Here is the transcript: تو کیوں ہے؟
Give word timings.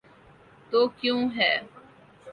تو 0.71 0.79
کیوں 0.97 1.21
ہے؟ 1.37 1.53